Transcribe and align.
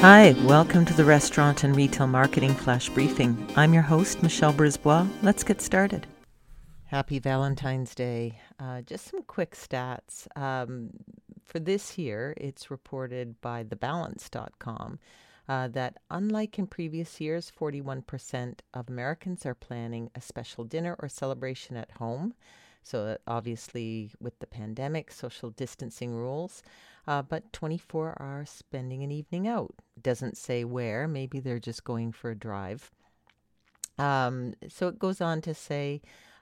Hi, 0.00 0.34
welcome 0.46 0.86
to 0.86 0.94
the 0.94 1.04
Restaurant 1.04 1.62
and 1.62 1.76
Retail 1.76 2.06
Marketing 2.06 2.54
Flash 2.54 2.88
Briefing. 2.88 3.46
I'm 3.54 3.74
your 3.74 3.82
host, 3.82 4.22
Michelle 4.22 4.54
Brisbois. 4.54 5.06
Let's 5.22 5.44
get 5.44 5.60
started. 5.60 6.06
Happy 6.86 7.18
Valentine's 7.18 7.94
Day. 7.94 8.40
Uh, 8.58 8.80
just 8.80 9.10
some 9.10 9.22
quick 9.24 9.54
stats. 9.54 10.26
Um, 10.38 10.88
for 11.44 11.60
this 11.60 11.98
year, 11.98 12.32
it's 12.38 12.70
reported 12.70 13.42
by 13.42 13.62
thebalance.com 13.62 14.98
uh, 15.46 15.68
that 15.68 15.98
unlike 16.10 16.58
in 16.58 16.66
previous 16.66 17.20
years, 17.20 17.52
41% 17.60 18.60
of 18.72 18.88
Americans 18.88 19.44
are 19.44 19.54
planning 19.54 20.10
a 20.14 20.22
special 20.22 20.64
dinner 20.64 20.96
or 20.98 21.10
celebration 21.10 21.76
at 21.76 21.90
home. 21.90 22.32
So, 22.82 23.18
obviously, 23.26 24.10
with 24.20 24.38
the 24.38 24.46
pandemic, 24.46 25.12
social 25.12 25.50
distancing 25.50 26.14
rules, 26.14 26.62
uh, 27.06 27.22
but 27.22 27.52
24 27.52 28.16
are 28.18 28.44
spending 28.46 29.02
an 29.02 29.10
evening 29.10 29.46
out. 29.46 29.74
Doesn't 30.00 30.36
say 30.36 30.64
where, 30.64 31.06
maybe 31.06 31.40
they're 31.40 31.58
just 31.58 31.84
going 31.84 32.12
for 32.12 32.30
a 32.30 32.38
drive. 32.38 32.90
Um, 33.98 34.54
so, 34.68 34.88
it 34.88 34.98
goes 34.98 35.20
on 35.20 35.40
to 35.42 35.54
say 35.54 36.00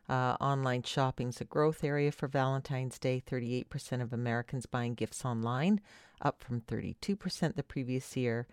uh, 0.09 0.37
online 0.41 0.83
shopping's 0.83 1.41
a 1.41 1.45
growth 1.45 1.85
area 1.85 2.11
for 2.11 2.29
Valentine's 2.29 2.99
Day. 2.99 3.23
38% 3.25 4.01
of 4.01 4.13
Americans 4.13 4.67
buying 4.67 4.95
gifts 4.95 5.25
online, 5.25 5.81
up 6.23 6.43
from 6.43 6.63
32% 6.63 7.57
the 7.57 7.63
previous 7.63 8.17
year. 8.17 8.47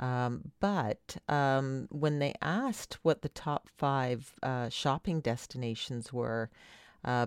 Um, 0.00 0.52
but 0.60 1.16
um, 1.28 1.88
when 1.90 2.18
they 2.18 2.34
asked 2.40 2.98
what 3.02 3.22
the 3.22 3.28
top 3.28 3.68
five 3.76 4.32
uh, 4.42 4.68
shopping 4.68 5.20
destinations 5.20 6.12
were, 6.12 6.50
uh, 7.04 7.26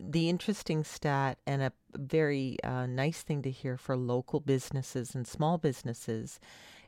the 0.00 0.28
interesting 0.28 0.84
stat 0.84 1.38
and 1.46 1.62
a 1.62 1.72
very 1.94 2.56
uh, 2.62 2.86
nice 2.86 3.22
thing 3.22 3.42
to 3.42 3.50
hear 3.50 3.76
for 3.76 3.96
local 3.96 4.40
businesses 4.40 5.14
and 5.14 5.26
small 5.26 5.58
businesses 5.58 6.38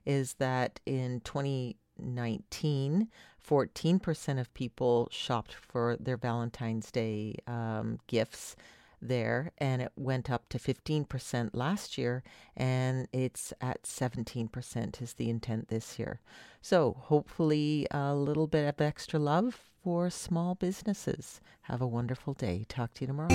is 0.06 0.34
that 0.34 0.80
in 0.86 1.20
2019, 1.20 3.08
14% 3.46 4.40
of 4.40 4.54
people 4.54 5.08
shopped 5.10 5.54
for 5.54 5.96
their 5.98 6.16
Valentine's 6.16 6.90
Day 6.90 7.36
um, 7.46 7.98
gifts 8.06 8.56
there, 9.02 9.52
and 9.58 9.82
it 9.82 9.92
went 9.96 10.30
up 10.30 10.48
to 10.48 10.58
15% 10.58 11.50
last 11.52 11.98
year, 11.98 12.22
and 12.56 13.06
it's 13.12 13.52
at 13.60 13.82
17% 13.82 15.02
is 15.02 15.14
the 15.14 15.28
intent 15.28 15.68
this 15.68 15.98
year. 15.98 16.20
So, 16.62 16.96
hopefully, 16.98 17.86
a 17.90 18.14
little 18.14 18.46
bit 18.46 18.66
of 18.66 18.80
extra 18.80 19.18
love 19.18 19.70
for 19.84 20.08
small 20.08 20.54
businesses. 20.54 21.42
Have 21.62 21.82
a 21.82 21.86
wonderful 21.86 22.32
day. 22.32 22.64
Talk 22.68 22.94
to 22.94 23.02
you 23.02 23.06
tomorrow. 23.06 23.28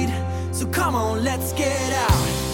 So 0.51 0.65
come 0.65 0.95
on, 0.95 1.23
let's 1.23 1.53
get 1.53 1.93
out. 1.93 2.48